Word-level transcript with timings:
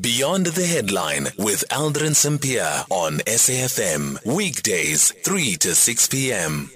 Beyond 0.00 0.46
the 0.46 0.66
Headline 0.66 1.28
with 1.38 1.64
Aldrin 1.70 2.16
Sampear 2.16 2.84
on 2.90 3.18
SAFM. 3.18 4.26
Weekdays, 4.26 5.12
3 5.22 5.54
to 5.58 5.76
6 5.76 6.08
p.m. 6.08 6.68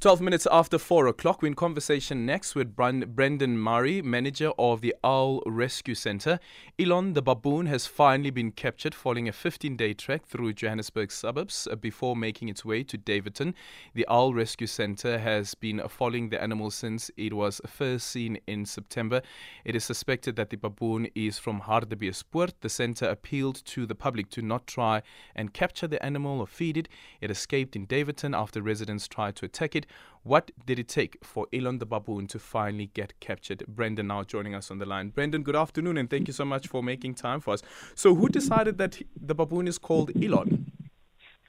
12 0.00 0.22
minutes 0.22 0.48
after 0.50 0.78
4 0.78 1.08
o'clock, 1.08 1.42
we're 1.42 1.48
in 1.48 1.54
conversation 1.54 2.24
next 2.24 2.54
with 2.54 2.74
Brendan 2.74 3.58
Murray, 3.58 4.00
manager 4.00 4.50
of 4.58 4.80
the 4.80 4.94
Owl 5.04 5.42
Rescue 5.44 5.94
Centre. 5.94 6.40
Elon 6.78 7.12
the 7.12 7.20
baboon 7.20 7.66
has 7.66 7.86
finally 7.86 8.30
been 8.30 8.50
captured 8.50 8.94
following 8.94 9.28
a 9.28 9.32
15 9.32 9.76
day 9.76 9.92
trek 9.92 10.24
through 10.24 10.54
Johannesburg 10.54 11.12
suburbs 11.12 11.68
uh, 11.70 11.76
before 11.76 12.16
making 12.16 12.48
its 12.48 12.64
way 12.64 12.82
to 12.82 12.96
Daveyton. 12.96 13.54
The 13.92 14.06
Owl 14.08 14.32
Rescue 14.32 14.66
Centre 14.66 15.18
has 15.18 15.54
been 15.54 15.82
following 15.86 16.30
the 16.30 16.42
animal 16.42 16.70
since 16.70 17.10
it 17.18 17.34
was 17.34 17.60
first 17.66 18.06
seen 18.06 18.38
in 18.46 18.64
September. 18.64 19.20
It 19.66 19.76
is 19.76 19.84
suspected 19.84 20.34
that 20.36 20.48
the 20.48 20.56
baboon 20.56 21.08
is 21.14 21.38
from 21.38 21.60
Hartbeespoort. 21.60 22.54
The 22.62 22.70
centre 22.70 23.04
appealed 23.10 23.62
to 23.66 23.84
the 23.84 23.94
public 23.94 24.30
to 24.30 24.40
not 24.40 24.66
try 24.66 25.02
and 25.36 25.52
capture 25.52 25.86
the 25.86 26.02
animal 26.02 26.40
or 26.40 26.46
feed 26.46 26.78
it. 26.78 26.88
It 27.20 27.30
escaped 27.30 27.76
in 27.76 27.84
Daveyton 27.84 28.34
after 28.34 28.62
residents 28.62 29.06
tried 29.06 29.36
to 29.36 29.44
attack 29.44 29.76
it. 29.76 29.86
What 30.22 30.50
did 30.66 30.78
it 30.78 30.88
take 30.88 31.16
for 31.24 31.46
Elon 31.52 31.78
the 31.78 31.86
baboon 31.86 32.26
to 32.28 32.38
finally 32.38 32.90
get 32.92 33.18
captured? 33.20 33.64
Brendan 33.66 34.08
now 34.08 34.22
joining 34.22 34.54
us 34.54 34.70
on 34.70 34.78
the 34.78 34.84
line. 34.84 35.08
Brendan, 35.08 35.42
good 35.42 35.56
afternoon, 35.56 35.96
and 35.96 36.10
thank 36.10 36.28
you 36.28 36.34
so 36.34 36.44
much 36.44 36.68
for 36.68 36.82
making 36.82 37.14
time 37.14 37.40
for 37.40 37.54
us. 37.54 37.62
So, 37.94 38.14
who 38.14 38.28
decided 38.28 38.76
that 38.78 39.00
the 39.18 39.34
baboon 39.34 39.66
is 39.66 39.78
called 39.78 40.10
Elon? 40.22 40.70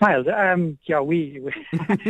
Hi, 0.02 0.16
um, 0.16 0.80
yeah, 0.88 1.02
we 1.02 1.41
we, 1.41 1.54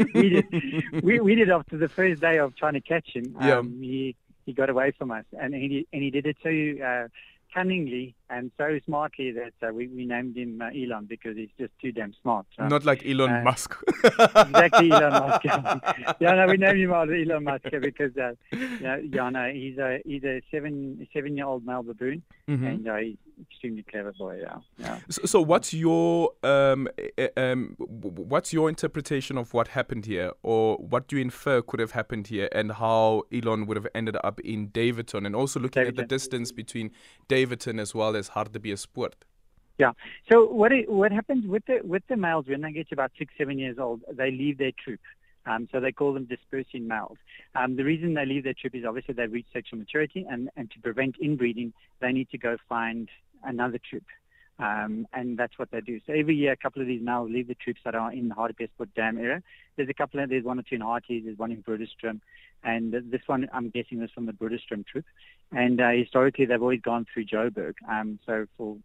we 0.14 0.30
did 0.30 1.04
we, 1.04 1.20
we 1.20 1.36
did 1.36 1.50
after 1.50 1.78
the 1.78 1.90
first 1.90 2.22
day 2.22 2.38
of 2.38 2.56
trying 2.56 2.74
to 2.74 2.82
catch 2.82 3.10
him. 3.14 3.36
Um, 3.40 3.48
yeah. 3.48 3.62
he 3.62 4.16
he 4.46 4.54
got 4.54 4.70
away 4.70 4.92
from 4.92 5.12
us, 5.12 5.26
and 5.38 5.54
he 5.54 5.88
and 5.92 6.02
he 6.02 6.12
did 6.12 6.26
it 6.26 6.38
so 6.44 6.50
uh, 6.86 7.08
cunningly 7.54 8.16
and 8.32 8.50
so 8.58 8.80
smartly 8.86 9.34
that 9.34 9.54
uh, 9.62 9.74
we, 9.74 9.88
we 9.90 10.06
named 10.06 10.38
him 10.38 10.62
uh, 10.62 10.70
Elon 10.70 11.06
because 11.06 11.36
he's 11.36 11.50
just 11.60 11.74
too 11.82 11.92
damn 11.92 12.14
smart. 12.22 12.46
Not 12.58 12.86
like 12.86 13.06
Elon 13.06 13.30
uh, 13.30 13.42
Musk. 13.44 13.76
exactly, 14.04 14.90
Elon 14.90 15.12
Musk. 15.12 15.44
yeah, 16.20 16.36
no, 16.36 16.48
we 16.48 16.56
named 16.58 16.80
him 16.80 16.94
after 16.94 17.14
Elon 17.14 17.44
Musk 17.44 17.66
because 17.82 18.16
uh, 18.18 18.32
yeah, 18.80 18.98
yeah, 18.98 19.30
no, 19.30 19.52
he's 19.52 19.78
a 19.78 20.00
he's 20.06 20.24
a 20.24 20.42
seven 20.50 21.06
seven 21.14 21.36
year 21.36 21.46
old 21.46 21.66
male 21.66 21.84
baboon, 21.84 22.24
mm-hmm. 22.48 22.66
and 22.66 22.88
uh, 22.88 22.96
he's 22.96 23.18
extremely 23.42 23.84
clever 23.84 24.14
boy. 24.14 24.40
Yeah, 24.42 24.58
yeah. 24.78 25.00
So, 25.10 25.26
so 25.26 25.42
what's 25.42 25.74
your 25.74 26.32
um, 26.44 26.88
um, 27.36 27.76
what's 27.78 28.54
your 28.54 28.70
interpretation 28.70 29.38
of 29.38 29.54
what 29.54 29.70
happened 29.70 30.06
here, 30.06 30.32
or 30.42 30.78
what 30.78 31.10
do 31.10 31.18
you 31.18 31.22
infer 31.22 31.62
could 31.62 31.82
have 31.82 31.92
happened 31.92 32.28
here, 32.28 32.48
and 32.54 32.72
how 32.72 33.24
Elon 33.34 33.66
would 33.66 33.76
have 33.76 33.88
ended 33.94 34.16
up 34.24 34.40
in 34.40 34.68
Daveyton, 34.68 35.26
and 35.26 35.36
also 35.36 35.60
looking 35.60 35.82
Daveyton. 35.82 36.00
at 36.00 36.10
the 36.10 36.16
distance 36.16 36.54
between 36.54 36.92
As 37.80 37.96
well 37.96 38.16
as 38.16 38.30
Hartbeespoort? 38.30 39.14
Yeah. 39.78 39.94
So 40.32 40.46
what 40.46 40.72
it, 40.72 40.90
what 40.90 41.12
happens 41.12 41.48
with 41.48 41.66
the 41.66 41.80
with 41.84 42.04
the 42.08 42.18
males 42.18 42.46
when 42.48 42.62
they 42.62 42.72
get 42.72 42.92
about 42.92 43.12
six 43.18 43.34
seven 43.38 43.58
years 43.58 43.78
old, 43.80 44.02
they 44.12 44.32
leave 44.32 44.58
their 44.58 44.72
troop. 44.84 45.00
Um, 45.46 45.68
so 45.72 45.80
they 45.80 45.92
call 45.92 46.14
them 46.14 46.26
dispersing 46.26 46.88
males. 46.88 47.18
Um, 47.56 47.76
the 47.76 47.84
reason 47.84 48.14
they 48.14 48.26
leave 48.26 48.44
their 48.44 48.54
troop 48.54 48.76
is 48.76 48.86
obviously 48.86 49.16
they 49.16 49.26
reach 49.26 49.48
sexual 49.52 49.80
maturity, 49.80 50.26
and, 50.30 50.50
and 50.56 50.70
to 50.70 50.80
prevent 50.80 51.16
inbreeding, 51.20 51.74
they 52.00 52.12
need 52.12 52.30
to 52.30 52.38
go 52.38 52.58
find 52.70 53.10
another 53.44 53.80
troop. 53.90 54.04
Um, 54.62 55.08
and 55.12 55.38
that's 55.40 55.58
what 55.58 55.72
they 55.72 55.82
do. 55.82 56.00
So 56.06 56.14
every 56.14 56.36
year, 56.36 56.52
a 56.52 56.56
couple 56.56 56.84
of 56.84 56.88
these 56.88 57.02
males 57.02 57.32
leave 57.32 57.48
the 57.48 57.56
troops 57.56 57.82
that 57.84 57.96
are 57.96 58.12
in 58.14 58.30
the 58.30 58.36
Hardy 58.36 58.54
Hartbeespoort 58.54 58.94
Dam 58.96 59.18
area. 59.18 59.42
There's 59.76 59.90
a 59.90 59.94
couple 59.94 60.20
of, 60.20 60.30
there's 60.30 60.44
one 60.44 60.60
or 60.60 60.62
two 60.62 60.76
in 60.76 60.82
Harties, 60.82 61.26
there's 61.26 61.38
one 61.38 61.52
in 61.52 61.64
Broederstroom, 61.64 62.20
and 62.64 62.94
this 62.94 63.22
one, 63.26 63.50
I'm 63.52 63.70
guessing, 63.70 64.00
was 64.00 64.12
from 64.12 64.28
the 64.28 64.34
Broederstroom 64.34 64.86
troop. 64.86 65.06
And 65.52 65.82
uh, 65.82 65.90
historically, 65.90 66.46
they've 66.46 66.62
always 66.62 66.82
gone 66.82 67.08
through 67.12 67.26
Joburg. 67.26 67.74
Um, 67.90 68.20
so 68.24 68.46
for 68.56 68.78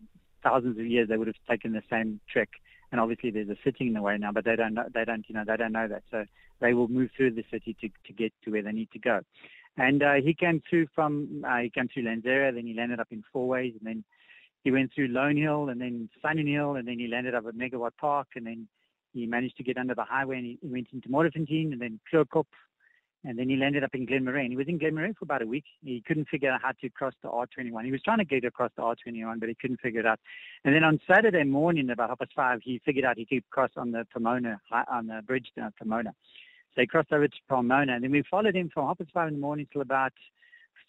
thousands 0.42 0.78
of 0.78 0.86
years, 0.86 1.10
they 1.10 1.18
would 1.18 1.26
have 1.26 1.36
taken 1.48 1.72
the 1.72 1.82
same 1.90 2.20
trek. 2.32 2.48
And 2.90 3.00
obviously, 3.00 3.30
there's 3.30 3.50
a 3.50 3.56
city 3.62 3.86
in 3.86 3.92
the 3.92 4.00
way 4.00 4.16
now, 4.16 4.32
but 4.32 4.46
they 4.46 4.56
don't 4.56 4.72
know, 4.72 4.86
they 4.94 5.04
don't, 5.04 5.28
you 5.28 5.34
know, 5.34 5.44
they 5.46 5.56
don't 5.58 5.72
know 5.72 5.88
that. 5.88 6.04
So 6.10 6.24
they 6.60 6.72
will 6.72 6.88
move 6.88 7.10
through 7.14 7.32
the 7.32 7.44
city 7.50 7.76
to, 7.82 7.90
to 8.06 8.12
get 8.14 8.32
to 8.44 8.50
where 8.50 8.62
they 8.62 8.72
need 8.72 8.90
to 8.92 8.98
go. 8.98 9.20
And 9.76 10.02
uh, 10.02 10.14
he 10.14 10.32
came 10.32 10.62
through 10.70 10.86
from, 10.94 11.44
uh, 11.46 11.58
he 11.58 11.68
came 11.68 11.88
through 11.88 12.04
Lanseria, 12.04 12.54
then 12.54 12.66
he 12.66 12.72
landed 12.72 12.98
up 12.98 13.08
in 13.10 13.22
Fourways, 13.34 13.74
and 13.76 13.82
then 13.82 14.04
he 14.66 14.72
went 14.72 14.92
through 14.92 15.06
Lone 15.06 15.36
Hill, 15.36 15.68
and 15.68 15.80
then 15.80 16.10
Sunny 16.20 16.42
Sunninghill, 16.42 16.76
and 16.76 16.88
then 16.88 16.98
he 16.98 17.06
landed 17.06 17.36
up 17.36 17.46
at 17.46 17.54
Megawatt 17.54 17.92
Park, 18.00 18.26
and 18.34 18.44
then 18.44 18.66
he 19.14 19.24
managed 19.24 19.56
to 19.58 19.62
get 19.62 19.78
under 19.78 19.94
the 19.94 20.02
highway, 20.02 20.38
and 20.38 20.44
he, 20.44 20.58
went 20.60 20.88
into 20.92 21.08
Modderfontein, 21.08 21.70
and 21.70 21.80
then 21.80 22.00
Klookop, 22.12 22.46
and 23.22 23.38
then 23.38 23.48
he 23.48 23.54
landed 23.54 23.84
up 23.84 23.94
in 23.94 24.06
Glen 24.06 24.24
Marais. 24.24 24.48
He 24.48 24.56
was 24.56 24.66
in 24.66 24.78
Glen 24.78 24.96
Marais 24.96 25.12
for 25.16 25.24
about 25.24 25.42
a 25.42 25.46
week. 25.46 25.66
He 25.84 26.02
couldn't 26.04 26.28
figure 26.28 26.50
out 26.50 26.62
how 26.62 26.72
to 26.80 26.90
cross 26.90 27.14
the 27.22 27.28
R21. 27.28 27.84
He 27.84 27.92
was 27.92 28.02
trying 28.02 28.18
to 28.18 28.24
get 28.24 28.44
across 28.44 28.72
the 28.76 28.82
R21, 28.82 29.38
but 29.38 29.48
he 29.48 29.54
couldn't 29.54 29.80
figure 29.80 30.00
it 30.00 30.06
out. 30.06 30.18
And 30.64 30.74
then 30.74 30.82
on 30.82 30.98
Saturday 31.08 31.44
morning, 31.44 31.88
about 31.88 32.08
half 32.08 32.18
past 32.18 32.32
five, 32.34 32.58
he 32.64 32.80
figured 32.84 33.04
out 33.04 33.18
he 33.18 33.24
could 33.24 33.48
cross 33.50 33.70
on 33.76 33.92
the 33.92 34.04
Pomona, 34.12 34.60
on 34.90 35.06
the 35.06 35.22
bridge 35.24 35.46
down 35.56 35.74
Pomona. 35.78 36.12
So 36.74 36.80
he 36.80 36.88
crossed 36.88 37.12
over 37.12 37.28
to 37.28 37.36
Pomona, 37.48 37.94
and 37.94 38.02
then 38.02 38.10
we 38.10 38.24
followed 38.28 38.56
him 38.56 38.68
from 38.74 38.88
half 38.88 38.98
past 38.98 39.10
five 39.14 39.28
in 39.28 39.34
the 39.34 39.40
morning 39.40 39.68
till 39.72 39.82
about 39.82 40.12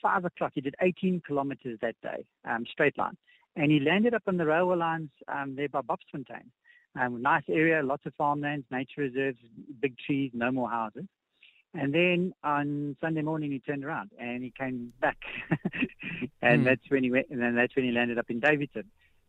five 0.01 0.25
o'clock. 0.25 0.53
He 0.55 0.61
did 0.61 0.73
18 0.81 1.21
kilometers 1.27 1.77
that 1.83 1.95
day, 2.01 2.25
um, 2.43 2.65
straight 2.71 2.97
line. 2.97 3.17
And 3.57 3.71
he 3.71 3.79
landed 3.79 4.13
up 4.13 4.21
on 4.27 4.37
the 4.37 4.45
railway 4.45 4.77
lines 4.77 5.09
um, 5.27 5.55
there 5.55 5.67
by 5.67 5.81
Bapsfontein. 5.81 6.45
Um, 6.99 7.23
nice 7.23 7.43
area, 7.49 7.81
lots 7.83 8.05
of 8.05 8.13
farmlands, 8.15 8.65
nature 8.71 9.01
reserves, 9.01 9.39
big 9.81 9.95
trees, 9.97 10.31
no 10.33 10.51
more 10.51 10.69
houses. 10.69 11.05
And 11.73 11.93
then 11.93 12.33
on 12.43 12.95
Sunday 13.01 13.23
morning, 13.23 13.51
he 13.51 13.59
turned 13.59 13.83
around 13.83 14.11
and 14.19 14.43
he 14.43 14.53
came 14.57 14.93
back, 15.01 15.17
and 16.41 16.61
mm. 16.61 16.65
that's 16.65 16.89
when 16.89 17.03
he 17.03 17.11
went. 17.11 17.27
And 17.29 17.41
then 17.41 17.55
that's 17.55 17.75
when 17.75 17.85
he 17.85 17.91
landed 17.91 18.17
up 18.17 18.29
in 18.29 18.39
Daveyton. 18.39 18.85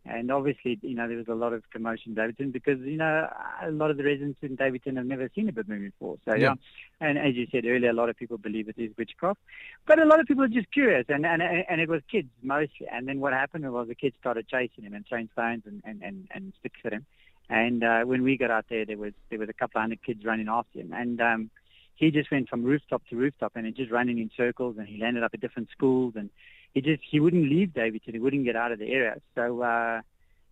And 0.08 0.30
obviously, 0.30 0.78
you 0.82 0.94
know, 0.94 1.06
there 1.06 1.16
was 1.16 1.28
a 1.28 1.34
lot 1.34 1.52
of 1.52 1.62
commotion 1.70 2.12
in 2.12 2.14
Daveyton 2.14 2.50
because, 2.50 2.80
you 2.80 2.96
know, 2.96 3.28
a 3.62 3.70
lot 3.70 3.90
of 3.90 3.96
the 3.96 4.04
residents 4.04 4.38
in 4.42 4.56
Daveyton 4.56 4.96
have 4.96 5.06
never 5.06 5.30
seen 5.34 5.48
a 5.48 5.52
baboon 5.52 5.92
before. 5.92 6.16
So, 6.24 6.34
yeah. 6.34 6.54
yeah. 7.00 7.08
And 7.08 7.18
as 7.18 7.34
you 7.34 7.46
said 7.52 7.64
earlier, 7.66 7.90
a 7.90 7.94
lot 7.94 8.08
of 8.08 8.16
people 8.16 8.38
believe 8.38 8.68
it 8.68 8.76
is 8.78 8.90
witchcraft. 8.96 9.40
But 9.86 9.98
a 9.98 10.04
lot 10.04 10.20
of 10.20 10.26
people 10.26 10.44
are 10.44 10.48
just 10.48 10.70
curious. 10.72 11.06
And, 11.08 11.26
and, 11.26 11.42
and 11.42 11.80
it 11.80 11.88
was 11.88 12.02
kids 12.10 12.28
mostly. 12.42 12.86
And 12.90 13.06
then 13.06 13.20
what 13.20 13.32
happened 13.32 13.70
was 13.70 13.88
the 13.88 13.94
kids 13.94 14.16
started 14.20 14.48
chasing 14.48 14.84
him 14.84 14.94
and 14.94 15.06
throwing 15.06 15.28
stones 15.32 15.62
and, 15.66 15.82
and, 15.84 16.02
and, 16.02 16.28
and 16.30 16.52
sticks 16.60 16.80
at 16.84 16.92
him. 16.92 17.04
And 17.50 17.84
uh, 17.84 18.00
when 18.00 18.22
we 18.22 18.36
got 18.36 18.50
out 18.50 18.66
there, 18.68 18.84
there 18.84 18.98
was 18.98 19.14
there 19.30 19.38
was 19.38 19.48
a 19.48 19.54
couple 19.54 19.78
of 19.78 19.82
hundred 19.82 20.02
kids 20.02 20.22
running 20.24 20.48
after 20.48 20.80
him. 20.80 20.92
And 20.92 21.18
um, 21.20 21.50
he 21.98 22.10
just 22.10 22.30
went 22.30 22.48
from 22.48 22.62
rooftop 22.62 23.02
to 23.08 23.16
rooftop 23.16 23.52
and 23.56 23.74
just 23.74 23.90
running 23.90 24.18
in 24.18 24.30
circles 24.36 24.76
and 24.78 24.86
he 24.86 25.00
landed 25.00 25.24
up 25.24 25.32
at 25.34 25.40
different 25.40 25.68
schools 25.70 26.14
and 26.16 26.30
he 26.74 26.80
just 26.80 27.02
he 27.08 27.20
wouldn't 27.20 27.48
leave 27.48 27.74
Daveyton. 27.74 28.14
He 28.14 28.20
wouldn't 28.20 28.44
get 28.44 28.56
out 28.56 28.72
of 28.72 28.78
the 28.78 28.90
area. 28.92 29.16
So 29.34 29.62
uh, 29.62 30.00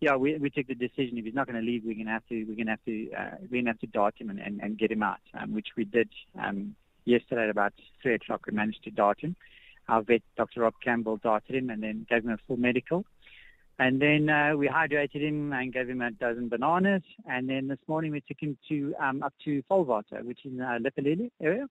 yeah, 0.00 0.16
we 0.16 0.36
we 0.38 0.50
took 0.50 0.66
the 0.66 0.74
decision 0.74 1.18
if 1.18 1.24
he's 1.24 1.34
not 1.34 1.46
going 1.46 1.60
to 1.60 1.66
leave, 1.66 1.82
we're 1.84 1.94
going 1.94 2.06
to 2.06 2.12
have 2.12 2.26
to 2.28 2.44
we're 2.44 2.54
going 2.54 2.66
to 2.66 2.72
have 2.72 2.84
to 2.84 3.12
uh, 3.12 3.36
we're 3.42 3.62
going 3.62 3.64
to 3.64 3.70
have 3.70 3.80
to 3.80 3.86
dart 3.86 4.14
him 4.18 4.30
and, 4.30 4.38
and, 4.38 4.60
and 4.60 4.78
get 4.78 4.90
him 4.90 5.02
out, 5.02 5.20
um, 5.34 5.54
which 5.54 5.68
we 5.76 5.84
did 5.84 6.08
um, 6.38 6.74
yesterday 7.04 7.44
at 7.44 7.50
about 7.50 7.72
three 8.02 8.14
o'clock. 8.14 8.46
We 8.46 8.52
managed 8.52 8.84
to 8.84 8.90
dart 8.90 9.20
him. 9.20 9.36
Our 9.88 10.02
vet, 10.02 10.22
Dr. 10.36 10.62
Rob 10.62 10.74
Campbell, 10.82 11.16
darted 11.18 11.54
him 11.54 11.70
and 11.70 11.82
then 11.82 12.06
gave 12.10 12.24
him 12.24 12.30
a 12.30 12.38
full 12.46 12.56
medical. 12.56 13.04
And 13.78 14.00
then 14.00 14.30
uh, 14.30 14.56
we 14.56 14.68
hydrated 14.68 15.20
him 15.20 15.52
and 15.52 15.72
gave 15.72 15.88
him 15.88 16.00
a 16.00 16.10
dozen 16.10 16.48
bananas. 16.48 17.02
And 17.26 17.48
then 17.48 17.68
this 17.68 17.78
morning 17.86 18.12
we 18.12 18.20
took 18.20 18.40
him 18.40 18.56
to 18.68 18.94
um, 19.00 19.22
up 19.22 19.34
to 19.44 19.62
Vaalwater, 19.70 20.24
which 20.24 20.44
is 20.44 20.52
in 20.52 20.60
uh, 20.60 20.78
Lephalale 20.80 21.30
area 21.40 21.66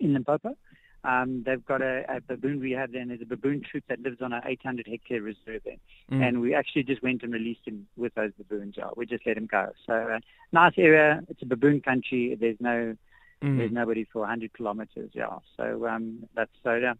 in 0.00 0.14
Limpopo. 0.14 0.56
Um, 1.02 1.42
they've 1.46 1.64
got 1.64 1.80
a, 1.80 2.04
a 2.08 2.20
baboon 2.20 2.60
rehab 2.60 2.92
there, 2.92 3.00
and 3.00 3.10
there's 3.10 3.22
a 3.22 3.26
baboon 3.26 3.62
troop 3.68 3.84
that 3.88 4.00
lives 4.00 4.20
on 4.20 4.32
an 4.32 4.42
800 4.44 4.86
hectare 4.86 5.22
reserve 5.22 5.62
there. 5.64 5.76
Mm. 6.12 6.28
And 6.28 6.40
we 6.40 6.54
actually 6.54 6.82
just 6.82 7.02
went 7.02 7.22
and 7.22 7.32
released 7.32 7.66
him 7.66 7.86
with 7.96 8.14
those 8.14 8.32
baboons. 8.36 8.74
Yeah. 8.76 8.90
We 8.96 9.06
just 9.06 9.26
let 9.26 9.36
him 9.36 9.46
go. 9.46 9.70
So 9.86 9.94
uh, 9.94 10.18
nice 10.52 10.74
area. 10.76 11.22
It's 11.28 11.42
a 11.42 11.46
baboon 11.46 11.80
country. 11.80 12.36
There's 12.38 12.58
no 12.60 12.96
mm. 13.42 13.58
there's 13.58 13.72
nobody 13.72 14.06
for 14.12 14.20
100 14.20 14.52
kilometers. 14.52 15.10
Yeah. 15.14 15.38
So 15.56 15.86
um, 15.86 16.28
that's 16.34 16.52
so 16.62 16.74
yeah 16.74 16.94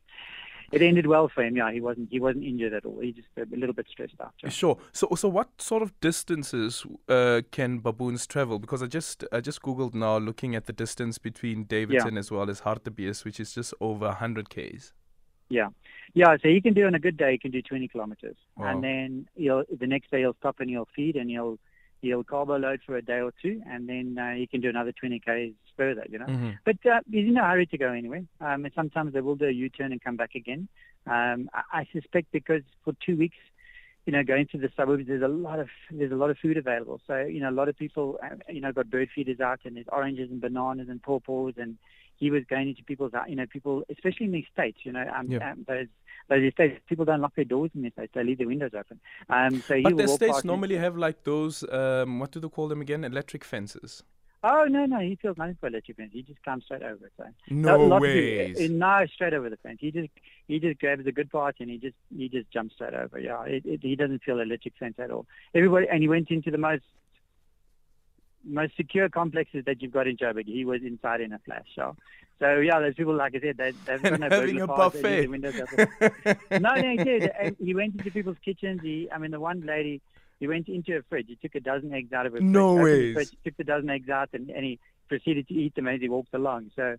it 0.72 0.82
ended 0.82 1.06
well 1.06 1.28
for 1.28 1.42
him. 1.42 1.56
Yeah, 1.56 1.72
he 1.72 1.81
wasn't 1.81 2.08
he 2.10 2.20
wasn't 2.20 2.44
injured 2.44 2.72
at 2.72 2.84
all. 2.84 3.00
He 3.00 3.12
just 3.12 3.28
a 3.36 3.56
little 3.56 3.75
bit 3.75 3.86
stressed 3.91 4.14
out. 4.20 4.34
Yeah. 4.42 4.50
Sure. 4.50 4.78
So 4.92 5.08
so 5.16 5.28
what 5.28 5.48
sort 5.60 5.83
of 5.83 5.98
distances 6.00 6.86
uh, 7.09 7.42
can 7.50 7.78
baboons 7.78 8.27
travel? 8.27 8.59
Because 8.59 8.83
I 8.83 8.86
just 8.86 9.24
I 9.33 9.41
just 9.41 9.62
googled 9.62 9.95
now, 9.95 10.18
looking 10.18 10.54
at 10.54 10.66
the 10.66 10.72
distance 10.72 11.18
between 11.18 11.65
Daveyton 11.65 12.15
yeah. 12.15 12.21
as 12.21 12.30
well 12.30 12.48
as 12.50 12.60
Hartebees, 12.60 13.24
which 13.24 13.41
is 13.41 13.54
just 13.54 13.74
over 13.80 14.06
100 14.06 14.50
k's. 14.50 14.92
Yeah, 15.48 15.68
yeah. 16.15 16.36
So 16.41 16.48
he 16.48 16.60
can 16.60 16.74
do 16.74 16.86
on 16.86 16.95
a 16.95 17.00
good 17.00 17.16
day, 17.16 17.33
he 17.33 17.39
can 17.39 17.50
do 17.50 17.60
20 17.60 17.89
kilometers, 17.89 18.36
wow. 18.56 18.68
and 18.68 18.84
then 18.84 19.28
he'll 19.34 19.65
the 19.78 19.86
next 19.86 20.10
day 20.10 20.21
he'll 20.21 20.36
stop 20.39 20.60
and 20.60 20.71
he'll 20.71 20.89
feed 20.95 21.16
and 21.16 21.28
he'll 21.28 21.59
he'll 22.00 22.24
carbo 22.24 22.56
load 22.58 22.80
for 22.84 22.97
a 22.97 23.02
day 23.02 23.20
or 23.20 23.32
two, 23.42 23.62
and 23.68 23.88
then 23.88 24.16
uh, 24.18 24.34
he 24.34 24.47
can 24.47 24.60
do 24.60 24.68
another 24.68 24.92
20 24.92 25.20
k's 25.20 25.52
further, 25.76 26.04
you 26.08 26.18
know. 26.18 26.26
Mm-hmm. 26.26 26.50
But 26.64 26.76
uh, 26.86 27.00
he's 27.10 27.26
in 27.26 27.36
a 27.36 27.44
hurry 27.47 27.66
to 27.66 27.78
go 27.78 27.92
anyway. 27.92 28.26
Um, 28.41 28.64
and 28.64 28.72
sometimes 28.74 29.12
they 29.12 29.20
will 29.20 29.36
do 29.36 29.47
a 29.47 29.52
U-turn 29.52 29.92
and 29.92 30.02
come 30.02 30.16
back 30.16 30.34
again. 30.34 30.68
Um, 31.06 31.48
I, 31.54 31.80
I 31.80 31.88
suspect 31.92 32.32
because 32.32 32.62
for 32.84 32.94
two 33.04 33.16
weeks, 33.16 33.36
you 34.06 34.12
know, 34.12 34.22
going 34.24 34.47
to 34.52 34.58
the 34.58 34.70
suburbs, 34.76 35.04
there's 35.06 35.22
a 35.22 35.28
lot 35.28 35.60
of 35.60 35.68
there's 35.91 36.12
a 36.12 36.16
lot 36.16 36.30
of 36.30 36.38
food 36.38 36.56
available. 36.56 37.00
So 37.06 37.18
you 37.18 37.41
know, 37.41 37.50
a 37.50 37.58
lot 37.60 37.68
of 37.68 37.76
people, 37.76 38.18
uh, 38.22 38.36
you 38.48 38.60
know, 38.60 38.72
got 38.72 38.91
bird 38.91 39.08
feeders 39.14 39.41
out, 39.41 39.60
and 39.64 39.76
there's 39.76 39.86
oranges 39.92 40.30
and 40.30 40.41
bananas 40.41 40.88
and 40.88 41.02
pawpaws, 41.02 41.54
and 41.56 41.76
he 42.16 42.30
was 42.30 42.42
going 42.48 42.68
into 42.68 42.84
people's, 42.84 43.12
you 43.28 43.36
know, 43.36 43.47
people, 43.47 43.82
especially 43.91 44.26
in 44.26 44.32
the 44.32 44.44
states, 44.52 44.78
you 44.84 44.92
know, 44.92 45.06
um, 45.16 45.30
Yeah. 45.30 45.52
um, 45.52 45.64
those 45.66 45.86
those 46.28 46.44
estates, 46.44 46.80
people 46.86 47.04
don't 47.04 47.20
lock 47.20 47.34
their 47.34 47.44
doors 47.44 47.70
in 47.74 47.82
the 47.82 47.88
estates; 47.88 48.12
they 48.14 48.24
leave 48.24 48.38
their 48.38 48.47
windows 48.47 48.72
open. 48.74 49.00
Um, 49.28 49.62
so 49.66 49.74
But 49.82 49.97
the 49.97 50.08
states 50.08 50.44
normally 50.44 50.76
have 50.76 50.97
like 50.97 51.24
those, 51.24 51.64
um, 51.70 52.20
what 52.20 52.30
do 52.30 52.41
they 52.41 52.48
call 52.48 52.68
them 52.68 52.80
again? 52.80 53.04
Electric 53.04 53.44
fences. 53.44 54.02
Oh 54.42 54.65
no, 54.65 54.87
no, 54.87 55.01
he 55.01 55.16
feels 55.16 55.37
nothing 55.37 55.57
for 55.60 55.66
electric 55.66 55.98
fence. 55.98 56.10
He 56.15 56.22
just 56.22 56.42
climbs 56.42 56.65
straight 56.65 56.83
over 56.83 57.07
it. 57.07 57.13
So 57.19 57.25
No 57.51 57.77
Not- 57.77 57.89
not 57.89 57.98
to- 57.98 58.03
ways. 58.03 58.59
uh, 58.60 58.69
no, 58.72 59.07
straight 59.13 59.34
over 59.34 59.51
the 59.51 59.59
fence. 59.59 59.78
He 59.81 59.91
just 59.91 60.09
he 60.48 60.59
just 60.59 60.81
grabs 60.81 61.07
a 61.07 61.13
good 61.13 61.31
part 61.31 61.57
and 61.60 61.69
he 61.69 61.77
just 61.78 61.97
he 62.16 62.28
just 62.28 62.51
jumps 62.51 62.75
straight 62.75 62.95
over. 62.95 63.19
Yeah, 63.19 63.42
it, 63.45 63.66
it, 63.66 63.81
he 63.83 63.97
doesn't 63.97 64.22
feel 64.22 64.39
a 64.39 64.42
electric 64.42 64.75
fence 64.78 64.95
at 64.98 65.10
all. 65.10 65.27
Everybody 65.54 65.89
and 65.91 66.01
he 66.03 66.09
went 66.09 66.31
into 66.31 66.51
the 66.51 66.59
most 66.59 66.84
most 68.45 68.75
secure 68.77 69.09
complexes 69.09 69.65
that 69.66 69.83
you've 69.83 69.92
got 69.92 70.07
in 70.07 70.16
Joburg. 70.16 70.47
He 70.47 70.65
was 70.65 70.81
inside 70.83 71.21
in 71.21 71.33
a 71.34 71.39
flash. 71.41 71.66
So, 71.77 71.95
so 72.39 72.57
yeah, 72.60 72.81
those 72.81 72.95
people, 72.95 73.15
like 73.15 73.34
I 73.34 73.41
said, 73.41 73.59
they, 73.59 73.72
they've 73.84 74.03
got 74.03 74.19
no 74.21 74.28
having 74.31 74.60
a 74.63 74.66
bars, 74.66 74.93
they 74.95 75.03
leave 75.03 75.03
buffet. 75.03 75.21
the 75.21 75.27
windows 75.28 76.41
no, 76.53 76.59
no, 76.75 76.91
he 76.91 76.97
did. 76.97 77.31
And 77.39 77.57
he 77.63 77.75
went 77.75 77.97
into 77.97 78.10
people's 78.10 78.39
kitchens. 78.43 78.81
He, 78.83 79.09
I 79.13 79.19
mean, 79.19 79.31
the 79.31 79.41
one 79.41 79.60
lady, 79.66 80.01
he 80.41 80.48
went 80.48 80.69
into 80.69 80.97
a 80.97 81.03
fridge. 81.09 81.27
He 81.28 81.37
took 81.37 81.54
a 81.54 81.60
dozen 81.60 81.92
eggs 81.95 82.13
out 82.13 82.27
of 82.27 82.34
a 82.34 82.41
No 82.41 82.77
fridge. 82.77 83.15
ways. 83.16 83.28
fridge, 83.28 83.39
took 83.45 83.57
the 83.57 83.65
dozen 83.65 83.91
eggs 83.91 84.09
out, 84.09 84.31
and, 84.33 84.51
and 84.51 84.65
he 84.65 84.81
proceeded 85.09 85.47
to 85.48 85.54
eat 85.54 85.75
them 85.75 85.87
as 85.87 86.01
he 86.01 86.09
walked 86.09 86.34
along. 86.34 86.71
So, 86.75 86.97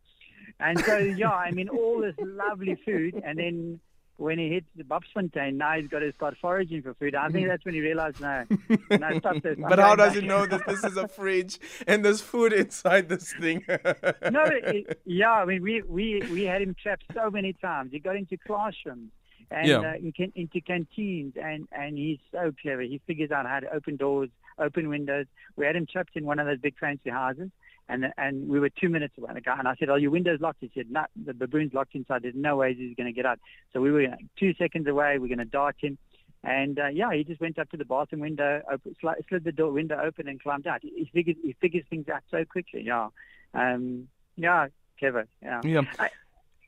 and 0.60 0.80
so 0.80 0.98
yeah, 0.98 1.32
I 1.32 1.52
mean, 1.52 1.68
all 1.70 2.00
this 2.02 2.16
lovely 2.20 2.76
food, 2.86 3.22
and 3.26 3.38
then 3.38 3.80
when 4.18 4.38
he 4.38 4.50
hits 4.50 4.68
the 4.76 4.84
Bapsfontein, 4.84 5.56
now 5.56 5.74
he's 5.78 5.88
got 5.88 6.00
to 6.00 6.14
start 6.14 6.38
foraging 6.40 6.84
for 6.84 6.94
food. 6.94 7.16
I 7.16 7.30
think 7.30 7.48
that's 7.48 7.66
when 7.66 7.74
he 7.74 7.80
realized, 7.82 8.22
no, 8.22 8.44
no, 8.92 9.18
stop 9.18 9.42
this. 9.42 9.58
I'm 9.64 9.68
But 9.70 9.80
how 9.80 9.96
does 9.96 10.14
he 10.14 10.22
know 10.22 10.46
that 10.46 10.68
this 10.68 10.84
is 10.84 10.96
a 10.96 11.08
fridge 11.08 11.58
and 11.88 12.06
there's 12.06 12.22
food 12.22 12.54
inside 12.54 13.10
this 13.10 13.34
thing? 13.34 13.64
no, 13.68 13.80
it, 14.46 15.02
yeah, 15.06 15.32
I 15.32 15.46
mean, 15.46 15.64
we, 15.64 15.82
we, 15.82 16.22
we 16.32 16.44
had 16.44 16.62
him 16.62 16.76
trapped 16.80 17.06
so 17.16 17.32
many 17.32 17.54
times. 17.54 17.92
He 17.94 18.00
got 18.00 18.16
into 18.16 18.38
classrooms 18.46 19.10
and 19.52 19.68
Yeah. 19.68 19.80
uh, 19.80 19.94
in, 19.96 20.12
can- 20.14 20.34
into 20.36 20.60
canteens, 20.62 21.34
and, 21.42 21.68
and 21.72 21.98
he's 21.98 22.20
so 22.32 22.52
clever. 22.62 22.82
He 22.82 23.00
figures 23.06 23.32
out 23.32 23.46
how 23.46 23.60
to 23.60 23.72
open 23.74 23.96
doors, 23.98 24.30
open 24.58 24.90
windows. 24.90 25.26
We 25.56 25.66
had 25.66 25.76
him 25.76 25.86
trapped 25.86 26.16
in 26.16 26.26
one 26.26 26.40
of 26.40 26.46
those 26.48 26.60
big 26.60 26.78
fancy 26.80 27.10
houses, 27.10 27.50
and 27.90 28.06
and 28.18 28.48
we 28.48 28.60
were 28.60 28.70
two 28.70 28.90
minutes 28.90 29.14
away. 29.18 29.28
And, 29.30 29.38
the 29.38 29.42
guy, 29.42 29.58
and 29.60 29.68
I 29.68 29.76
said, 29.76 29.90
"Are 29.90 30.00
your 30.00 30.12
windows 30.12 30.40
locked?" 30.42 30.60
He 30.62 30.72
said, 30.74 30.90
"No, 30.90 31.06
the 31.22 31.34
baboon's 31.34 31.74
locked 31.74 31.94
inside. 31.96 32.24
There's 32.24 32.36
no 32.36 32.56
way 32.56 32.74
he's 32.74 32.96
going 32.96 33.08
to 33.08 33.14
get 33.14 33.26
out." 33.26 33.40
So 33.74 33.82
we 33.82 33.92
were 33.92 34.08
two 34.40 34.54
seconds 34.56 34.88
away. 34.88 35.18
We're 35.20 35.28
going 35.28 35.40
to 35.40 35.46
dart 35.46 35.76
him. 35.82 35.98
And 36.44 36.80
uh, 36.80 36.88
yeah, 36.88 37.14
he 37.14 37.24
just 37.24 37.40
went 37.40 37.60
up 37.60 37.70
to 37.70 37.78
the 37.78 37.86
bathroom 37.86 38.22
window, 38.22 38.62
open, 38.72 38.96
sli- 39.04 39.28
slid 39.30 39.44
the 39.44 39.52
door 39.52 39.72
window 39.72 40.00
open, 40.02 40.28
and 40.28 40.42
climbed 40.42 40.66
out. 40.66 40.80
He, 40.82 40.90
he 40.96 41.10
figures 41.14 41.36
he 41.44 41.54
figures 41.62 41.84
things 41.90 42.08
out 42.10 42.24
so 42.32 42.46
quickly. 42.46 42.82
Yeah, 42.84 43.10
um, 43.54 44.08
yeah, 44.38 44.68
clever. 44.98 45.28
Yeah. 45.44 45.62
yeah. 45.64 45.82
I- 46.00 46.10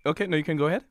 Okay, 0.05 0.27
no, 0.27 0.35
you 0.35 0.43
can 0.43 0.57
go 0.57 0.67
ahead. 0.67 0.83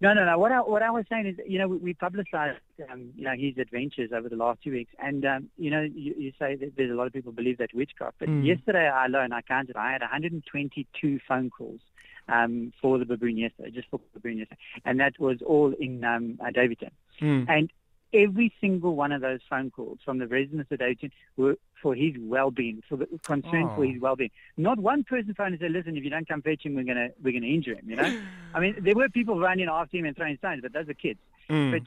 No, 0.00 0.12
no, 0.12 0.24
no. 0.24 0.38
What 0.38 0.52
I, 0.52 0.60
what 0.60 0.82
I 0.82 0.90
was 0.90 1.04
saying 1.08 1.26
is, 1.26 1.36
you 1.46 1.58
know, 1.58 1.68
we, 1.68 1.78
we 1.78 1.94
publicized, 1.94 2.58
um, 2.90 3.10
you 3.16 3.24
know, 3.24 3.34
his 3.36 3.56
adventures 3.58 4.10
over 4.14 4.28
the 4.28 4.36
last 4.36 4.62
two 4.62 4.72
weeks, 4.72 4.92
and 4.98 5.24
um, 5.24 5.48
you 5.56 5.70
know, 5.70 5.80
you, 5.82 6.14
you 6.18 6.32
say 6.38 6.54
that 6.56 6.72
there's 6.76 6.90
a 6.90 6.94
lot 6.94 7.06
of 7.06 7.12
people 7.12 7.32
believe 7.32 7.58
that 7.58 7.70
witchcraft, 7.74 8.16
but 8.18 8.28
Mm. 8.28 8.44
yesterday 8.44 8.90
alone, 9.06 9.32
I 9.32 9.40
counted, 9.42 9.76
I 9.76 9.92
had 9.92 10.02
122 10.02 11.20
phone 11.26 11.48
calls 11.50 11.80
um, 12.28 12.72
for 12.82 12.98
the 12.98 13.04
baboon 13.04 13.38
yesterday, 13.38 13.70
just 13.70 13.88
for 13.88 13.98
the 14.12 14.20
baboon 14.20 14.38
yesterday, 14.38 14.60
and 14.84 15.00
that 15.00 15.14
was 15.18 15.38
all 15.46 15.72
in 15.78 16.04
um, 16.04 16.38
uh, 16.44 16.50
Daveyton, 16.50 16.90
Mm. 17.22 17.46
and 17.48 17.70
every 18.12 18.52
single 18.60 18.94
one 18.96 19.12
of 19.12 19.20
those 19.20 19.40
phone 19.48 19.70
calls 19.70 19.98
from 20.04 20.18
the 20.18 20.26
residents 20.26 20.70
of 20.70 20.78
Daveyton 20.78 21.10
were 21.36 21.56
for 21.82 21.94
his 21.94 22.14
well-being, 22.18 22.82
for 22.88 22.96
the 22.96 23.06
concern 23.22 23.64
Oh. 23.64 23.76
for 23.76 23.84
his 23.84 24.00
well-being. 24.00 24.30
Not 24.56 24.78
one 24.78 25.04
person 25.04 25.34
phoned 25.34 25.52
and 25.54 25.60
said, 25.60 25.72
"Listen, 25.72 25.96
if 25.96 26.04
you 26.04 26.10
don't 26.10 26.26
come 26.26 26.42
fetch 26.42 26.64
him, 26.64 26.74
we're 26.74 26.84
gonna 26.84 27.10
we're 27.22 27.32
gonna 27.32 27.46
injure 27.52 27.74
him." 27.74 27.88
You 27.90 27.96
know, 27.96 28.22
I 28.54 28.60
mean, 28.60 28.76
there 28.80 28.94
were 28.94 29.08
people 29.08 29.38
running 29.38 29.68
after 29.68 29.96
him 29.98 30.06
and 30.06 30.16
throwing 30.16 30.36
stones, 30.38 30.62
but 30.62 30.72
those 30.72 30.88
are 30.88 30.94
kids. 30.94 31.20
Mm. 31.50 31.72
But 31.72 31.82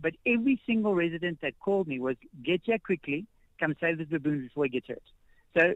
but 0.00 0.14
every 0.26 0.60
single 0.66 0.94
resident 0.94 1.40
that 1.40 1.58
called 1.58 1.88
me 1.88 1.98
was, 1.98 2.16
"Get 2.42 2.62
here 2.64 2.78
quickly, 2.78 3.26
come 3.58 3.74
save 3.80 3.98
this 3.98 4.08
baboon 4.08 4.42
before 4.42 4.64
he 4.64 4.70
gets 4.70 4.88
hurt." 4.88 5.02
So. 5.56 5.74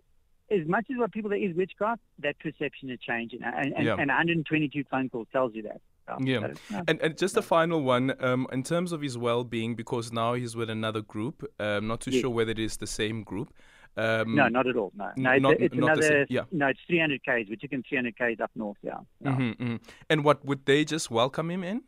As 0.50 0.66
much 0.68 0.84
as 0.90 0.98
what 0.98 1.10
people 1.10 1.30
there 1.30 1.38
is 1.38 1.56
witchcraft, 1.56 2.02
that 2.18 2.38
perception 2.38 2.90
is 2.90 3.00
changing, 3.00 3.42
and, 3.42 3.72
and, 3.72 3.86
Yeah. 3.86 3.96
and 3.98 4.10
122 4.10 4.84
phone 4.90 5.08
calls 5.08 5.26
tells 5.32 5.54
you 5.54 5.62
that. 5.62 5.80
Yeah. 6.20 6.52
And, 6.88 7.00
and 7.00 7.16
just 7.18 7.36
a 7.36 7.42
final 7.42 7.82
one, 7.82 8.14
um, 8.20 8.46
in 8.52 8.62
terms 8.62 8.92
of 8.92 9.00
his 9.00 9.16
well-being, 9.16 9.74
because 9.74 10.12
now 10.12 10.34
he's 10.34 10.54
with 10.54 10.70
another 10.70 11.00
group. 11.02 11.44
Um, 11.58 11.86
not 11.88 12.00
too 12.00 12.10
Yes. 12.10 12.20
sure 12.20 12.30
whether 12.30 12.50
it 12.50 12.58
is 12.58 12.76
the 12.76 12.86
same 12.86 13.22
group. 13.22 13.52
Um, 13.96 14.34
No, 14.34 14.48
not 14.48 14.66
at 14.66 14.76
all. 14.76 14.92
No, 14.96 15.10
no, 15.16 15.30
it's, 15.32 15.42
not- 15.42 15.60
it's 15.60 15.74
not 15.74 15.98
another. 15.98 16.26
yeah. 16.28 16.42
No, 16.52 16.66
it's 16.66 16.80
300 16.86 17.24
k's. 17.24 17.48
We 17.48 17.56
took 17.56 17.72
him 17.72 17.82
300 17.88 18.18
k's 18.18 18.40
up 18.40 18.50
north. 18.54 18.76
Yeah. 18.82 18.98
No. 19.20 19.30
mhm, 19.32 19.56
mhm. 19.56 19.80
And 20.10 20.24
what 20.24 20.44
would 20.44 20.66
they 20.66 20.84
just 20.84 21.10
welcome 21.10 21.50
him 21.50 21.62
in? 21.64 21.82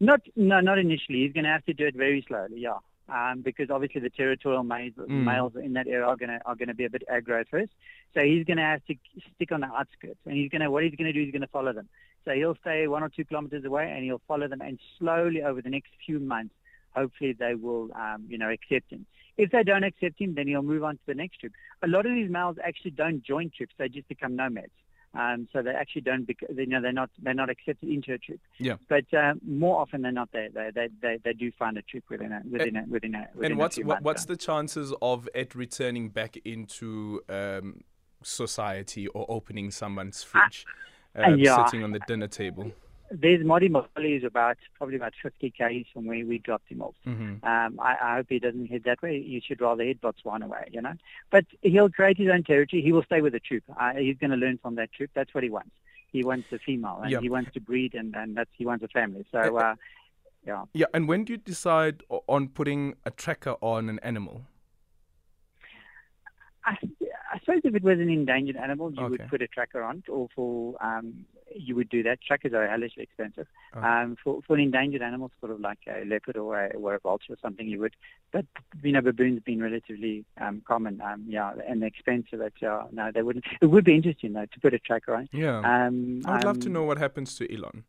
Not, 0.00 0.20
no, 0.36 0.60
not 0.60 0.78
initially. 0.78 1.22
He's 1.24 1.32
going 1.32 1.44
to 1.44 1.50
have 1.50 1.64
to 1.66 1.74
do 1.74 1.86
it 1.86 1.94
very 1.96 2.24
slowly. 2.26 2.60
Yeah. 2.60 2.78
Um, 3.08 3.42
because 3.42 3.68
obviously 3.68 4.00
the 4.00 4.10
territorial 4.10 4.62
males, 4.62 4.94
Mm. 4.96 5.24
males 5.24 5.52
in 5.56 5.72
that 5.72 5.88
area 5.88 6.06
are 6.06 6.16
going 6.16 6.30
to 6.30 6.40
are 6.46 6.54
going 6.54 6.68
to 6.68 6.74
be 6.74 6.84
a 6.84 6.90
bit 6.90 7.02
aggro 7.12 7.46
first. 7.48 7.72
So 8.14 8.20
he's 8.20 8.44
going 8.44 8.58
to 8.58 8.62
have 8.62 8.84
to 8.86 8.94
stick 9.34 9.50
on 9.52 9.60
the 9.60 9.66
outskirts, 9.66 10.20
and 10.24 10.36
he's 10.36 10.50
going 10.50 10.62
to 10.62 10.70
what 10.70 10.84
he's 10.84 10.94
going 10.94 11.12
to 11.12 11.12
do 11.12 11.22
is 11.22 11.32
going 11.32 11.42
to 11.42 11.48
follow 11.48 11.72
them. 11.72 11.88
So 12.24 12.30
he'll 12.32 12.54
stay 12.56 12.86
one 12.86 13.02
or 13.02 13.08
two 13.08 13.24
kilometers 13.24 13.64
away, 13.64 13.90
and 13.90 14.04
he'll 14.04 14.22
follow 14.28 14.46
them, 14.46 14.60
and 14.60 14.78
slowly 14.98 15.42
over 15.42 15.60
the 15.60 15.70
next 15.70 15.90
few 16.06 16.20
months, 16.20 16.54
hopefully 16.94 17.32
they 17.32 17.54
will, 17.56 17.90
um, 17.96 18.24
you 18.28 18.38
know, 18.38 18.48
accept 18.50 18.90
him. 18.92 19.04
If 19.36 19.50
they 19.50 19.64
don't 19.64 19.82
accept 19.82 20.20
him, 20.20 20.34
then 20.34 20.46
he'll 20.46 20.62
move 20.62 20.84
on 20.84 20.94
to 20.94 21.02
the 21.06 21.14
next 21.14 21.38
troop. 21.38 21.52
A 21.82 21.88
lot 21.88 22.06
of 22.06 22.12
these 22.14 22.30
males 22.30 22.56
actually 22.62 22.92
don't 22.92 23.22
join 23.24 23.50
troops; 23.50 23.74
they 23.78 23.88
just 23.88 24.06
become 24.08 24.36
nomads. 24.36 24.70
Um, 25.14 25.46
so 25.52 25.60
they 25.60 25.70
actually 25.70 26.02
don't, 26.02 26.26
bec- 26.26 26.48
you 26.56 26.66
know, 26.66 26.80
they're 26.80 26.92
not 26.92 27.10
they're 27.22 27.34
not 27.34 27.50
accepted 27.50 27.88
into 27.90 28.14
a 28.14 28.18
troop. 28.18 28.40
Yeah. 28.58 28.76
But 28.88 29.12
uh, 29.12 29.34
more 29.46 29.80
often 29.80 30.02
than 30.02 30.14
not, 30.14 30.30
they 30.32 30.48
they, 30.52 30.70
they 30.74 30.88
they 31.02 31.18
they 31.22 31.32
do 31.34 31.52
find 31.58 31.76
a 31.76 31.82
troop 31.82 32.04
within 32.08 32.32
a 32.32 32.40
within 32.50 32.76
a 32.76 32.84
within 32.88 33.14
a 33.14 33.28
within 33.34 33.52
and 33.52 33.58
what's 33.58 33.76
what, 33.78 34.02
what's 34.02 34.24
the 34.24 34.36
chances 34.36 34.94
of 35.02 35.28
it 35.34 35.54
returning 35.54 36.08
back 36.08 36.38
into 36.44 37.20
um, 37.28 37.82
society 38.22 39.06
or 39.08 39.26
opening 39.28 39.70
someone's 39.70 40.22
fridge, 40.22 40.64
uh, 41.16 41.22
uh, 41.22 41.34
yeah. 41.34 41.62
sitting 41.64 41.84
on 41.84 41.92
the 41.92 42.00
dinner 42.06 42.28
table? 42.28 42.72
There's 43.14 43.44
Modimolle 43.44 44.16
is 44.16 44.24
about 44.24 44.56
probably 44.78 44.96
about 44.96 45.12
50 45.22 45.50
k's 45.50 45.86
from 45.92 46.06
where 46.06 46.24
we 46.24 46.38
dropped 46.38 46.68
him 46.70 46.80
off. 46.82 46.94
hmm 47.04 47.34
Um, 47.42 47.78
I, 47.78 47.96
I 48.02 48.14
hope 48.16 48.26
he 48.30 48.38
doesn't 48.38 48.66
head 48.66 48.84
that 48.84 49.02
way. 49.02 49.18
You 49.18 49.40
should 49.46 49.60
rather 49.60 49.84
head 49.84 50.00
Botswana 50.00 50.48
way, 50.48 50.68
you 50.72 50.80
know. 50.80 50.94
But 51.30 51.44
he'll 51.60 51.90
create 51.90 52.16
his 52.16 52.30
own 52.30 52.42
territory. 52.42 52.80
He 52.82 52.92
will 52.92 53.02
stay 53.02 53.20
with 53.20 53.34
the 53.34 53.40
troop. 53.40 53.64
Uh, 53.78 53.92
he's 53.94 54.16
going 54.16 54.30
to 54.30 54.36
learn 54.36 54.58
from 54.62 54.76
that 54.76 54.92
troop. 54.92 55.10
That's 55.14 55.34
what 55.34 55.44
he 55.44 55.50
wants. 55.50 55.70
He 56.10 56.24
wants 56.24 56.48
a 56.52 56.58
female, 56.58 57.00
and 57.02 57.10
Yeah. 57.10 57.20
he 57.20 57.28
wants 57.28 57.52
to 57.52 57.60
breed, 57.60 57.94
and, 57.94 58.14
and 58.16 58.36
that's 58.36 58.50
he 58.56 58.64
wants 58.66 58.84
a 58.84 58.88
family. 58.88 59.24
So, 59.30 59.56
uh, 59.58 59.74
yeah. 60.46 60.64
Yeah, 60.72 60.86
and 60.94 61.06
when 61.06 61.24
do 61.24 61.34
you 61.34 61.38
decide 61.38 62.02
on 62.26 62.48
putting 62.48 62.94
a 63.04 63.10
tracker 63.10 63.56
on 63.60 63.88
an 63.88 63.98
animal? 64.00 64.46
I, 66.64 66.76
I 67.34 67.38
suppose 67.38 67.62
if 67.64 67.74
it 67.74 67.82
was 67.82 67.98
an 67.98 68.10
endangered 68.10 68.56
animal, 68.56 68.92
you 68.92 69.00
Okay. 69.04 69.10
would 69.12 69.28
put 69.28 69.40
a 69.40 69.48
tracker 69.48 69.82
on 69.82 69.98
it, 70.06 70.10
or 70.10 70.28
for 70.34 70.76
um, 70.84 71.24
you 71.54 71.74
would 71.74 71.88
do 71.88 72.02
that. 72.02 72.20
Trackers 72.20 72.52
are 72.52 72.68
hellishly 72.68 73.02
expensive. 73.02 73.46
Okay. 73.74 73.86
Um, 73.86 74.16
for 74.22 74.40
for 74.46 74.54
an 74.54 74.60
endangered 74.60 75.00
animal, 75.00 75.30
sort 75.40 75.52
of 75.52 75.60
like 75.60 75.78
a 75.88 76.04
leopard 76.04 76.36
or 76.36 76.62
a, 76.64 76.68
or 76.76 76.94
a 76.94 76.98
vulture 77.00 77.32
or 77.32 77.36
something, 77.40 77.66
you 77.66 77.80
would. 77.80 77.94
But 78.32 78.44
you 78.82 78.92
know, 78.92 79.00
baboons 79.00 79.36
have 79.38 79.44
been 79.46 79.62
relatively 79.62 80.26
um, 80.38 80.62
common. 80.68 81.00
Um, 81.00 81.24
yeah, 81.26 81.52
and 81.66 81.82
expensive. 81.82 82.38
That 82.38 82.52
yeah, 82.60 82.82
no, 82.92 83.10
they 83.14 83.22
wouldn't. 83.22 83.46
It 83.62 83.66
would 83.66 83.84
be 83.84 83.94
interesting 83.94 84.34
though 84.34 84.46
to 84.52 84.60
put 84.60 84.74
a 84.74 84.78
tracker 84.78 85.14
on. 85.14 85.28
Yeah, 85.32 85.58
Um, 85.60 86.20
I 86.26 86.32
would 86.32 86.44
love 86.44 86.58
to 86.60 86.68
um, 86.68 86.72
know 86.74 86.82
what 86.84 86.98
happens 86.98 87.34
to 87.36 87.50
Elon. 87.54 87.84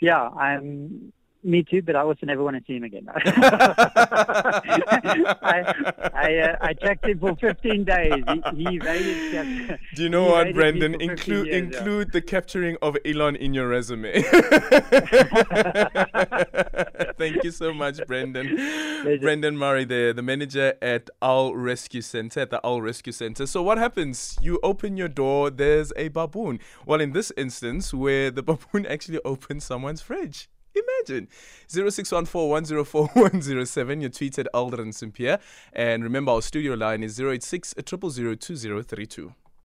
Yeah, 0.00 0.26
um, 0.26 1.12
me 1.44 1.62
too. 1.62 1.82
But 1.82 1.94
I 1.94 2.00
also 2.00 2.26
never 2.26 2.42
want 2.42 2.56
to 2.56 2.64
see 2.66 2.76
him 2.76 2.84
again. 2.84 3.06
I 5.26 6.10
I, 6.14 6.36
uh, 6.38 6.56
I 6.60 6.72
tracked 6.74 7.06
him 7.06 7.18
for 7.18 7.36
15 7.36 7.84
days. 7.84 8.12
He, 8.28 8.42
he 8.56 8.76
evaded 8.76 9.78
Do 9.94 10.02
you 10.02 10.08
know 10.08 10.24
what, 10.26 10.54
Brendan? 10.54 10.92
for 10.94 10.98
15 10.98 11.10
Include 11.10 11.46
yeah. 11.48 11.56
include 11.56 12.12
the 12.12 12.20
capturing 12.20 12.76
of 12.82 12.96
Elon 13.04 13.36
in 13.36 13.54
your 13.54 13.68
resume. 13.68 14.22
Thank 17.18 17.44
you 17.44 17.50
so 17.50 17.72
much, 17.72 18.04
Brendan. 18.06 18.56
Brendan 19.20 19.56
Murray, 19.56 19.84
there, 19.84 20.12
the 20.12 20.22
manager 20.22 20.74
at 20.82 21.10
Owl 21.22 21.54
Rescue 21.54 22.02
Center, 22.02 22.40
at 22.40 22.50
the 22.50 22.64
Owl 22.66 22.82
Rescue 22.82 23.12
Center. 23.12 23.46
So 23.46 23.62
what 23.62 23.78
happens? 23.78 24.38
You 24.42 24.58
open 24.62 24.96
your 24.96 25.08
door, 25.08 25.50
there's 25.50 25.92
a 25.96 26.08
baboon. 26.08 26.60
Well, 26.86 27.00
in 27.00 27.12
this 27.12 27.32
instance, 27.36 27.92
where 27.94 28.30
the 28.30 28.42
baboon 28.48 28.86
actually 28.86 29.20
opens 29.24 29.64
someone's 29.64 30.00
fridge. 30.00 30.48
Imagine 31.08 31.28
0614104107. 31.68 34.00
Your 34.00 34.10
tweet 34.10 34.38
at 34.38 34.48
Aldrin 34.54 34.94
Sampear. 34.94 35.38
And 35.72 36.02
remember, 36.02 36.32
our 36.32 36.42
studio 36.42 36.74
line 36.74 37.02
is 37.02 37.20
086 37.20 37.74
0002032. 37.74 39.34